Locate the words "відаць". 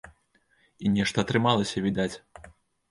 1.91-2.13